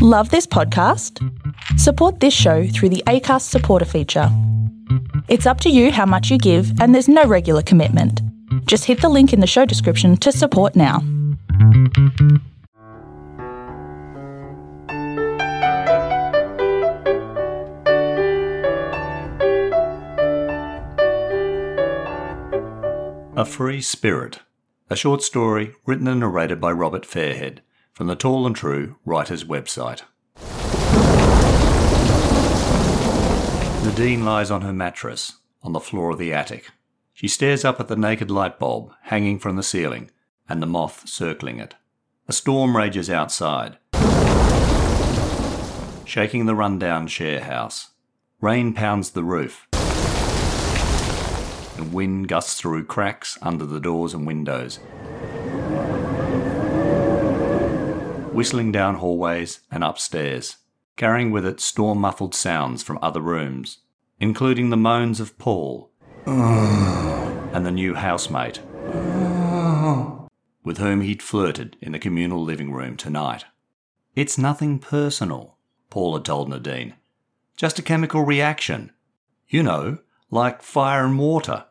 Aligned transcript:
Love 0.00 0.30
this 0.30 0.46
podcast? 0.46 1.18
Support 1.76 2.20
this 2.20 2.32
show 2.32 2.68
through 2.68 2.90
the 2.90 3.02
ACAST 3.08 3.42
supporter 3.42 3.84
feature. 3.84 4.28
It's 5.26 5.44
up 5.44 5.60
to 5.62 5.70
you 5.70 5.90
how 5.90 6.06
much 6.06 6.30
you 6.30 6.38
give, 6.38 6.80
and 6.80 6.94
there's 6.94 7.08
no 7.08 7.24
regular 7.24 7.62
commitment. 7.62 8.22
Just 8.66 8.84
hit 8.84 9.00
the 9.00 9.08
link 9.08 9.32
in 9.32 9.40
the 9.40 9.46
show 9.48 9.64
description 9.64 10.16
to 10.18 10.30
support 10.30 10.76
now. 10.76 11.02
A 23.36 23.44
Free 23.44 23.80
Spirit, 23.80 24.38
a 24.88 24.94
short 24.94 25.22
story 25.22 25.74
written 25.86 26.06
and 26.06 26.20
narrated 26.20 26.60
by 26.60 26.70
Robert 26.70 27.02
Fairhead 27.02 27.62
from 27.98 28.06
the 28.06 28.14
Tall 28.14 28.46
and 28.46 28.54
True 28.54 28.94
writer's 29.04 29.42
website. 29.42 30.02
Nadine 33.84 34.24
lies 34.24 34.52
on 34.52 34.62
her 34.62 34.72
mattress 34.72 35.38
on 35.64 35.72
the 35.72 35.80
floor 35.80 36.10
of 36.10 36.18
the 36.18 36.32
attic. 36.32 36.70
She 37.12 37.26
stares 37.26 37.64
up 37.64 37.80
at 37.80 37.88
the 37.88 37.96
naked 37.96 38.30
light 38.30 38.60
bulb 38.60 38.92
hanging 39.02 39.40
from 39.40 39.56
the 39.56 39.64
ceiling 39.64 40.12
and 40.48 40.62
the 40.62 40.66
moth 40.66 41.08
circling 41.08 41.58
it. 41.58 41.74
A 42.28 42.32
storm 42.32 42.76
rages 42.76 43.10
outside, 43.10 43.78
shaking 46.04 46.46
the 46.46 46.54
rundown 46.54 47.08
share 47.08 47.40
house. 47.40 47.90
Rain 48.40 48.74
pounds 48.74 49.10
the 49.10 49.24
roof, 49.24 49.66
and 51.76 51.92
wind 51.92 52.28
gusts 52.28 52.60
through 52.60 52.84
cracks 52.84 53.36
under 53.42 53.66
the 53.66 53.80
doors 53.80 54.14
and 54.14 54.24
windows. 54.24 54.78
Whistling 58.38 58.70
down 58.70 58.94
hallways 58.94 59.62
and 59.68 59.82
upstairs, 59.82 60.58
carrying 60.94 61.32
with 61.32 61.44
it 61.44 61.58
storm 61.58 61.98
muffled 61.98 62.36
sounds 62.36 62.84
from 62.84 63.00
other 63.02 63.20
rooms, 63.20 63.78
including 64.20 64.70
the 64.70 64.76
moans 64.76 65.18
of 65.18 65.36
Paul 65.38 65.90
and 66.24 67.66
the 67.66 67.72
new 67.72 67.94
housemate 67.94 68.60
with 70.62 70.78
whom 70.78 71.00
he'd 71.00 71.20
flirted 71.20 71.76
in 71.80 71.90
the 71.90 71.98
communal 71.98 72.40
living 72.40 72.70
room 72.70 72.96
tonight. 72.96 73.44
It's 74.14 74.38
nothing 74.38 74.78
personal, 74.78 75.56
Paul 75.90 76.14
had 76.14 76.24
told 76.24 76.48
Nadine. 76.48 76.94
Just 77.56 77.80
a 77.80 77.82
chemical 77.82 78.24
reaction. 78.24 78.92
You 79.48 79.64
know, 79.64 79.98
like 80.30 80.62
fire 80.62 81.04
and 81.04 81.18
water. 81.18 81.64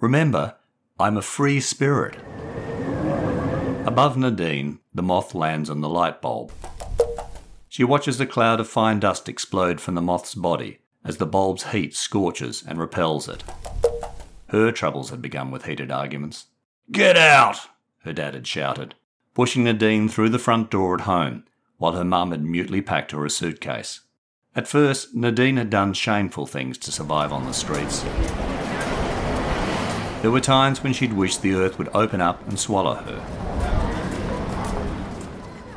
Remember, 0.00 0.56
I'm 0.98 1.18
a 1.18 1.22
free 1.36 1.60
spirit. 1.60 2.16
Above 3.86 4.16
Nadine, 4.16 4.78
the 4.92 5.02
moth 5.02 5.34
lands 5.34 5.70
on 5.70 5.80
the 5.80 5.88
light 5.88 6.20
bulb. 6.20 6.52
She 7.68 7.82
watches 7.82 8.18
the 8.18 8.26
cloud 8.26 8.60
of 8.60 8.68
fine 8.68 9.00
dust 9.00 9.28
explode 9.28 9.80
from 9.80 9.94
the 9.94 10.02
moth's 10.02 10.34
body 10.34 10.80
as 11.04 11.16
the 11.16 11.26
bulb's 11.26 11.70
heat 11.72 11.94
scorches 11.94 12.62
and 12.66 12.78
repels 12.78 13.26
it. 13.26 13.42
Her 14.48 14.70
troubles 14.70 15.10
had 15.10 15.22
begun 15.22 15.50
with 15.50 15.64
heated 15.64 15.90
arguments. 15.90 16.46
Get 16.92 17.16
out! 17.16 17.56
her 18.04 18.12
dad 18.12 18.34
had 18.34 18.46
shouted, 18.46 18.96
pushing 19.34 19.64
Nadine 19.64 20.08
through 20.08 20.28
the 20.28 20.38
front 20.38 20.70
door 20.70 20.94
at 20.94 21.02
home 21.02 21.44
while 21.78 21.92
her 21.92 22.04
mum 22.04 22.32
had 22.32 22.44
mutely 22.44 22.82
packed 22.82 23.12
her 23.12 23.24
a 23.24 23.30
suitcase. 23.30 24.00
At 24.54 24.68
first, 24.68 25.14
Nadine 25.14 25.56
had 25.56 25.70
done 25.70 25.94
shameful 25.94 26.46
things 26.46 26.76
to 26.78 26.92
survive 26.92 27.32
on 27.32 27.44
the 27.44 27.54
streets. 27.54 28.02
There 30.20 30.30
were 30.30 30.40
times 30.40 30.82
when 30.82 30.92
she'd 30.92 31.14
wished 31.14 31.40
the 31.40 31.54
earth 31.54 31.78
would 31.78 31.88
open 31.94 32.20
up 32.20 32.46
and 32.46 32.58
swallow 32.58 32.96
her. 32.96 33.39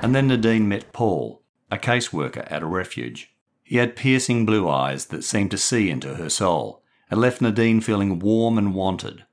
And 0.03 0.13
then 0.13 0.27
Nadine 0.27 0.67
met 0.67 0.91
Paul, 0.91 1.41
a 1.71 1.77
caseworker 1.77 2.45
at 2.51 2.61
a 2.61 2.65
refuge. 2.65 3.33
He 3.63 3.77
had 3.77 3.95
piercing 3.95 4.45
blue 4.45 4.67
eyes 4.67 5.05
that 5.05 5.23
seemed 5.23 5.49
to 5.51 5.57
see 5.57 5.89
into 5.89 6.15
her 6.15 6.27
soul 6.27 6.83
and 7.09 7.21
left 7.21 7.41
Nadine 7.41 7.79
feeling 7.79 8.19
warm 8.19 8.57
and 8.57 8.75
wanted. 8.75 9.23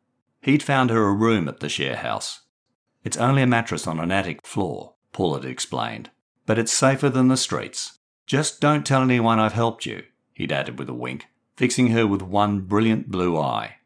He'd 0.43 0.63
found 0.63 0.91
her 0.91 1.03
a 1.03 1.13
room 1.13 1.49
at 1.49 1.59
the 1.59 1.69
share 1.69 1.97
house. 1.97 2.43
It's 3.03 3.17
only 3.17 3.43
a 3.43 3.49
mattress 3.49 3.89
on 3.89 3.99
an 3.99 4.13
attic 4.13 4.47
floor, 4.47 4.95
Paul 5.13 5.35
had 5.35 5.45
explained, 5.45 6.11
but 6.47 6.57
it's 6.57 6.73
safer 6.73 7.09
than 7.09 7.27
the 7.27 7.37
streets. 7.37 7.99
Just 8.25 8.61
don't 8.61 8.87
tell 8.87 9.03
anyone 9.03 9.41
I've 9.41 9.55
helped 9.55 9.87
you, 9.87 10.05
he'd 10.35 10.53
added 10.53 10.79
with 10.79 10.89
a 10.89 10.95
wink, 10.95 11.27
fixing 11.57 11.89
her 11.89 12.07
with 12.07 12.23
one 12.23 12.61
brilliant 12.61 13.11
blue 13.11 13.37
eye. 13.37 13.79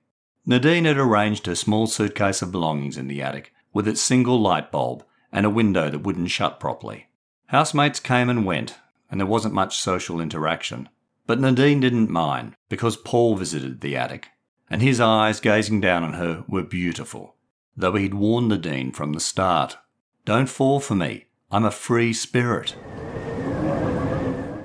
Nadine 0.45 0.85
had 0.85 0.99
arranged 0.99 1.47
her 1.47 1.55
small 1.55 1.87
suitcase 1.87 2.43
of 2.43 2.53
belongings 2.53 2.99
in 2.99 3.09
the 3.09 3.23
attic 3.23 3.55
with 3.73 3.89
its 3.89 4.03
single 4.03 4.39
light 4.39 4.71
bulb 4.71 5.03
and 5.35 5.45
a 5.45 5.51
window 5.51 5.91
that 5.91 5.99
wouldn't 5.99 6.31
shut 6.31 6.61
properly. 6.61 7.09
Housemates 7.47 8.01
came 8.01 8.31
and 8.31 8.47
went, 8.47 8.77
and 9.11 9.21
there 9.21 9.27
wasn't 9.27 9.53
much 9.53 9.77
social 9.77 10.21
interaction. 10.21 10.89
But 11.27 11.41
Nadine 11.41 11.81
didn't 11.81 12.09
mind 12.09 12.55
because 12.69 12.97
Paul 12.97 13.37
visited 13.37 13.81
the 13.81 13.97
attic, 13.97 14.29
and 14.71 14.81
his 14.81 15.01
eyes 15.01 15.41
gazing 15.41 15.81
down 15.81 16.05
on 16.05 16.15
her 16.15 16.45
were 16.47 16.63
beautiful, 16.63 17.35
though 17.77 17.97
he'd 17.97 18.15
warned 18.15 18.49
Nadine 18.49 18.93
from 18.93 19.13
the 19.13 19.21
start 19.21 19.77
Don't 20.25 20.49
fall 20.49 20.79
for 20.79 20.95
me, 20.95 21.27
I'm 21.51 21.65
a 21.65 21.71
free 21.71 22.13
spirit. 22.13 22.77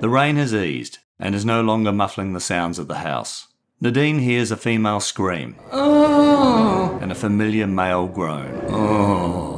The 0.00 0.08
rain 0.08 0.36
has 0.36 0.54
eased 0.54 0.98
and 1.18 1.34
is 1.34 1.44
no 1.44 1.62
longer 1.62 1.92
muffling 1.92 2.32
the 2.32 2.40
sounds 2.40 2.78
of 2.78 2.88
the 2.88 2.98
house. 2.98 3.48
Nadine 3.80 4.20
hears 4.20 4.50
a 4.50 4.56
female 4.56 5.00
scream 5.00 5.56
oh. 5.72 6.98
and 7.02 7.10
a 7.10 7.14
familiar 7.14 7.66
male 7.66 8.06
groan. 8.06 8.64
Oh. 8.68 9.49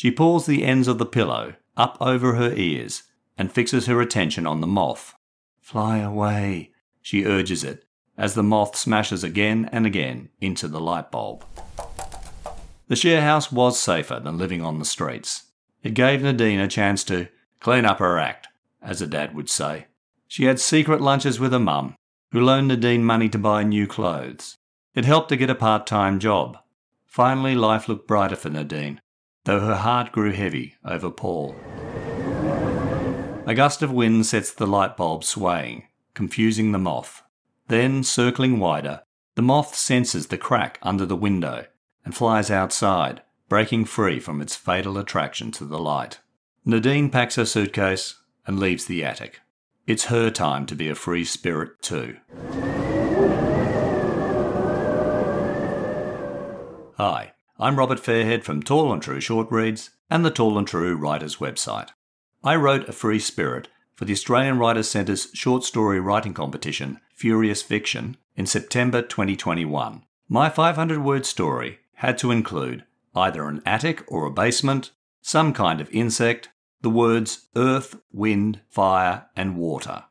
She 0.00 0.10
pulls 0.10 0.46
the 0.46 0.64
ends 0.64 0.88
of 0.88 0.96
the 0.96 1.04
pillow 1.04 1.56
up 1.76 1.98
over 2.00 2.36
her 2.36 2.54
ears 2.54 3.02
and 3.36 3.52
fixes 3.52 3.84
her 3.84 4.00
attention 4.00 4.46
on 4.46 4.62
the 4.62 4.66
moth. 4.66 5.14
Fly 5.60 5.98
away, 5.98 6.70
she 7.02 7.26
urges 7.26 7.62
it 7.62 7.84
as 8.16 8.32
the 8.32 8.42
moth 8.42 8.76
smashes 8.76 9.22
again 9.22 9.68
and 9.70 9.84
again 9.84 10.30
into 10.40 10.68
the 10.68 10.80
light 10.80 11.10
bulb. 11.10 11.44
The 12.88 12.96
share 12.96 13.20
house 13.20 13.52
was 13.52 13.78
safer 13.78 14.18
than 14.18 14.38
living 14.38 14.62
on 14.62 14.78
the 14.78 14.86
streets. 14.86 15.42
It 15.82 15.92
gave 15.92 16.22
Nadine 16.22 16.60
a 16.60 16.66
chance 16.66 17.04
to 17.04 17.28
clean 17.60 17.84
up 17.84 17.98
her 17.98 18.18
act, 18.18 18.48
as 18.80 19.02
a 19.02 19.06
dad 19.06 19.34
would 19.34 19.50
say. 19.50 19.84
She 20.26 20.46
had 20.46 20.58
secret 20.58 21.02
lunches 21.02 21.38
with 21.38 21.52
her 21.52 21.58
mum 21.58 21.94
who 22.32 22.40
loaned 22.40 22.68
Nadine 22.68 23.04
money 23.04 23.28
to 23.28 23.38
buy 23.38 23.64
new 23.64 23.86
clothes. 23.86 24.56
It 24.94 25.04
helped 25.04 25.28
her 25.28 25.36
get 25.36 25.50
a 25.50 25.54
part 25.54 25.86
time 25.86 26.18
job. 26.18 26.56
Finally, 27.04 27.54
life 27.54 27.86
looked 27.86 28.08
brighter 28.08 28.36
for 28.36 28.48
Nadine, 28.48 28.98
though 29.44 29.60
her 29.60 29.76
heart 29.76 30.12
grew 30.12 30.32
heavy 30.32 30.76
over 30.84 31.10
Paul. 31.10 31.54
A 33.46 33.54
gust 33.54 33.82
of 33.82 33.92
wind 33.92 34.26
sets 34.26 34.52
the 34.52 34.66
light 34.66 34.96
bulb 34.96 35.24
swaying, 35.24 35.88
confusing 36.14 36.72
the 36.72 36.78
moth. 36.78 37.22
Then, 37.68 38.02
circling 38.02 38.58
wider, 38.58 39.02
the 39.34 39.42
moth 39.42 39.74
senses 39.74 40.26
the 40.26 40.38
crack 40.38 40.78
under 40.82 41.06
the 41.06 41.16
window 41.16 41.66
and 42.04 42.14
flies 42.14 42.50
outside, 42.50 43.22
breaking 43.48 43.86
free 43.86 44.20
from 44.20 44.40
its 44.40 44.56
fatal 44.56 44.98
attraction 44.98 45.50
to 45.52 45.64
the 45.64 45.78
light. 45.78 46.20
Nadine 46.64 47.10
packs 47.10 47.36
her 47.36 47.46
suitcase 47.46 48.20
and 48.46 48.58
leaves 48.58 48.84
the 48.84 49.04
attic. 49.04 49.40
It's 49.86 50.04
her 50.04 50.30
time 50.30 50.66
to 50.66 50.76
be 50.76 50.88
a 50.88 50.94
free 50.94 51.24
spirit 51.24 51.80
too. 51.80 52.18
Hi, 56.96 57.29
I'm 57.62 57.76
Robert 57.76 57.98
Fairhead 57.98 58.42
from 58.42 58.62
Tall 58.62 58.90
and 58.90 59.02
True 59.02 59.20
Short 59.20 59.50
Reads 59.50 59.90
and 60.08 60.24
the 60.24 60.30
Tall 60.30 60.56
and 60.56 60.66
True 60.66 60.96
Writers 60.96 61.36
website. 61.36 61.90
I 62.42 62.56
wrote 62.56 62.88
A 62.88 62.92
Free 62.92 63.18
Spirit 63.18 63.68
for 63.94 64.06
the 64.06 64.14
Australian 64.14 64.58
Writers 64.58 64.88
Centre's 64.88 65.28
short 65.34 65.62
story 65.62 66.00
writing 66.00 66.32
competition, 66.32 67.00
Furious 67.14 67.60
Fiction, 67.60 68.16
in 68.34 68.46
September 68.46 69.02
2021. 69.02 70.04
My 70.26 70.48
500 70.48 71.04
word 71.04 71.26
story 71.26 71.80
had 71.96 72.16
to 72.16 72.30
include 72.30 72.84
either 73.14 73.46
an 73.46 73.60
attic 73.66 74.10
or 74.10 74.24
a 74.24 74.30
basement, 74.30 74.92
some 75.20 75.52
kind 75.52 75.82
of 75.82 75.90
insect, 75.90 76.48
the 76.80 76.88
words 76.88 77.48
earth, 77.54 78.00
wind, 78.10 78.62
fire, 78.70 79.26
and 79.36 79.58
water. 79.58 80.04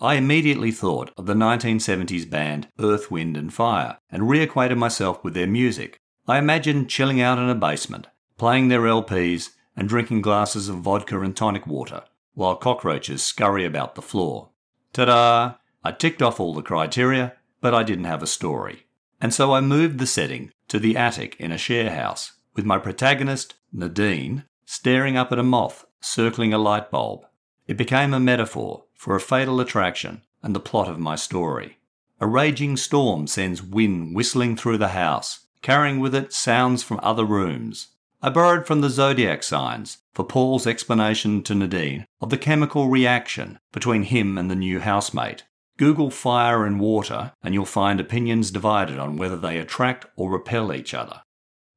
I 0.00 0.14
immediately 0.14 0.70
thought 0.70 1.10
of 1.16 1.26
the 1.26 1.34
1970s 1.34 2.30
band 2.30 2.68
Earth, 2.78 3.10
Wind 3.10 3.36
and 3.36 3.52
Fire 3.52 3.98
and 4.08 4.22
reacquainted 4.24 4.76
myself 4.76 5.22
with 5.24 5.34
their 5.34 5.48
music. 5.48 5.98
I 6.28 6.38
imagined 6.38 6.88
chilling 6.88 7.20
out 7.20 7.38
in 7.38 7.48
a 7.48 7.54
basement, 7.54 8.06
playing 8.38 8.68
their 8.68 8.82
LPs 8.82 9.50
and 9.76 9.88
drinking 9.88 10.22
glasses 10.22 10.68
of 10.68 10.76
vodka 10.76 11.20
and 11.20 11.36
tonic 11.36 11.66
water 11.66 12.04
while 12.34 12.56
cockroaches 12.56 13.22
scurry 13.22 13.64
about 13.64 13.94
the 13.94 14.02
floor. 14.02 14.50
Ta 14.92 15.04
da! 15.04 15.54
I 15.84 15.92
ticked 15.92 16.22
off 16.22 16.40
all 16.40 16.54
the 16.54 16.62
criteria, 16.62 17.34
but 17.60 17.74
I 17.74 17.82
didn't 17.82 18.04
have 18.04 18.22
a 18.22 18.26
story. 18.26 18.86
And 19.20 19.34
so 19.34 19.52
I 19.52 19.60
moved 19.60 19.98
the 19.98 20.06
setting 20.06 20.52
to 20.68 20.78
the 20.78 20.96
attic 20.96 21.36
in 21.38 21.52
a 21.52 21.58
share 21.58 21.90
house, 21.90 22.32
with 22.54 22.64
my 22.64 22.78
protagonist, 22.78 23.54
Nadine, 23.72 24.44
staring 24.64 25.16
up 25.16 25.32
at 25.32 25.38
a 25.38 25.42
moth 25.42 25.84
circling 26.00 26.52
a 26.52 26.58
light 26.58 26.90
bulb. 26.90 27.24
It 27.66 27.76
became 27.76 28.12
a 28.12 28.20
metaphor 28.20 28.84
for 28.94 29.14
a 29.14 29.20
fatal 29.20 29.60
attraction 29.60 30.22
and 30.42 30.54
the 30.54 30.60
plot 30.60 30.88
of 30.88 30.98
my 30.98 31.14
story. 31.14 31.78
A 32.20 32.26
raging 32.26 32.76
storm 32.76 33.26
sends 33.26 33.62
wind 33.62 34.14
whistling 34.14 34.56
through 34.56 34.78
the 34.78 34.88
house, 34.88 35.46
carrying 35.62 36.00
with 36.00 36.14
it 36.14 36.32
sounds 36.32 36.82
from 36.82 37.00
other 37.02 37.24
rooms. 37.24 37.88
I 38.20 38.28
borrowed 38.28 38.66
from 38.66 38.82
the 38.82 38.90
zodiac 38.90 39.42
signs 39.42 39.98
for 40.12 40.24
Paul's 40.24 40.66
explanation 40.66 41.42
to 41.44 41.54
Nadine 41.54 42.06
of 42.20 42.30
the 42.30 42.38
chemical 42.38 42.88
reaction 42.88 43.58
between 43.72 44.02
him 44.04 44.38
and 44.38 44.50
the 44.50 44.54
new 44.54 44.80
housemate. 44.80 45.44
Google 45.78 46.10
fire 46.10 46.64
and 46.64 46.78
water, 46.78 47.32
and 47.42 47.54
you'll 47.54 47.64
find 47.64 47.98
opinions 47.98 48.50
divided 48.50 48.98
on 48.98 49.16
whether 49.16 49.36
they 49.36 49.58
attract 49.58 50.06
or 50.16 50.30
repel 50.30 50.72
each 50.72 50.94
other. 50.94 51.22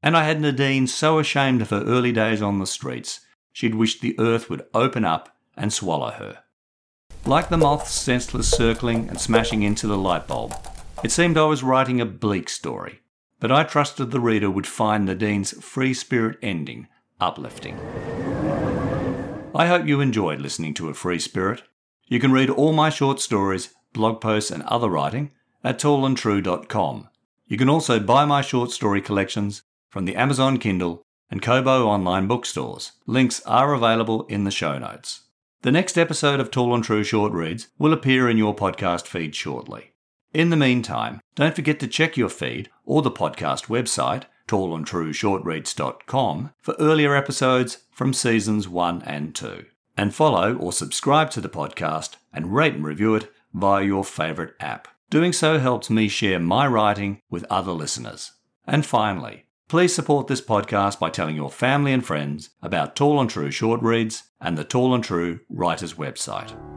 And 0.03 0.15
I 0.15 0.25
had 0.25 0.41
Nadine 0.41 0.85
so 0.85 1.17
ashamed 1.17 1.61
of 1.61 1.71
her 1.71 1.83
early 1.83 2.11
days 2.11 2.41
on 2.41 2.59
the 2.59 2.67
streets, 2.67 3.21
she'd 3.51 3.73
wished 3.73 4.01
the 4.01 4.19
earth 4.19 4.49
would 4.49 4.65
open 4.73 5.05
up 5.05 5.35
and 5.57 5.73
swallow 5.73 6.11
her. 6.11 6.43
Like 7.25 7.49
the 7.49 7.57
moths 7.57 7.91
senseless 7.91 8.51
circling 8.51 9.09
and 9.09 9.19
smashing 9.19 9.63
into 9.63 9.87
the 9.87 9.97
light 9.97 10.27
bulb, 10.27 10.53
it 11.03 11.11
seemed 11.11 11.37
I 11.37 11.45
was 11.45 11.63
writing 11.63 11.99
a 11.99 12.05
bleak 12.05 12.49
story, 12.49 12.99
but 13.45 13.51
I 13.51 13.63
trusted 13.63 14.09
the 14.09 14.19
reader 14.19 14.49
would 14.49 14.65
find 14.65 15.05
Nadine's 15.05 15.51
free 15.63 15.93
spirit 15.93 16.35
ending 16.41 16.87
uplifting. 17.21 17.79
I 19.53 19.67
hope 19.67 19.85
you 19.85 20.01
enjoyed 20.01 20.41
listening 20.41 20.73
to 20.73 20.89
A 20.89 20.95
Free 20.95 21.19
Spirit. 21.19 21.61
You 22.07 22.19
can 22.19 22.31
read 22.31 22.49
all 22.49 22.73
my 22.73 22.89
short 22.89 23.19
stories, 23.19 23.71
blog 23.93 24.19
posts, 24.19 24.49
and 24.49 24.63
other 24.63 24.89
writing 24.89 25.29
at 25.63 25.77
tallandtrue.com. 25.77 27.07
You 27.45 27.55
can 27.55 27.69
also 27.69 27.99
buy 27.99 28.25
my 28.25 28.41
short 28.41 28.71
story 28.71 28.99
collections 28.99 29.61
from 29.89 30.05
the 30.05 30.15
Amazon 30.15 30.57
Kindle 30.57 31.03
and 31.29 31.39
Kobo 31.39 31.85
online 31.85 32.25
bookstores. 32.25 32.93
Links 33.05 33.43
are 33.45 33.75
available 33.75 34.25
in 34.25 34.45
the 34.45 34.49
show 34.49 34.79
notes. 34.79 35.25
The 35.61 35.71
next 35.71 35.99
episode 35.99 36.39
of 36.39 36.49
Tall 36.49 36.73
and 36.73 36.83
True 36.83 37.03
Short 37.03 37.31
Reads 37.31 37.67
will 37.77 37.93
appear 37.93 38.27
in 38.27 38.39
your 38.39 38.55
podcast 38.55 39.05
feed 39.05 39.35
shortly. 39.35 39.91
In 40.35 40.49
the 40.49 40.57
meantime, 40.57 41.21
don't 41.35 41.55
forget 41.55 41.79
to 41.79 41.87
check 41.87 42.17
your 42.17 42.27
feed 42.27 42.69
or 42.83 43.01
the 43.01 43.09
podcast 43.09 43.67
website, 43.67 44.23
tallandtrueshortreads.com, 44.49 46.51
for 46.59 46.75
earlier 46.77 47.15
episodes 47.15 47.85
from 47.89 48.11
seasons 48.11 48.67
1 48.67 49.01
and 49.03 49.33
2. 49.33 49.63
And 49.95 50.13
follow 50.13 50.55
or 50.55 50.73
subscribe 50.73 51.31
to 51.31 51.39
the 51.39 51.47
podcast 51.47 52.17
and 52.33 52.53
rate 52.53 52.73
and 52.73 52.83
review 52.83 53.15
it 53.15 53.31
via 53.53 53.85
your 53.85 54.03
favourite 54.03 54.51
app. 54.59 54.89
Doing 55.09 55.31
so 55.31 55.57
helps 55.57 55.89
me 55.89 56.09
share 56.09 56.37
my 56.37 56.67
writing 56.67 57.21
with 57.29 57.45
other 57.49 57.71
listeners. 57.71 58.33
And 58.67 58.85
finally, 58.85 59.43
Please 59.67 59.95
support 59.95 60.27
this 60.27 60.41
podcast 60.41 60.99
by 60.99 61.09
telling 61.09 61.35
your 61.35 61.49
family 61.49 61.91
and 61.91 62.05
friends 62.05 62.51
about 62.61 62.95
Tall 62.95 63.19
and 63.19 63.27
True 63.27 63.49
short 63.49 63.81
reads 63.81 64.25
and 64.39 64.59
the 64.59 64.63
Tall 64.63 64.93
and 64.93 65.03
True 65.03 65.39
Writers 65.49 65.95
website. 65.95 66.74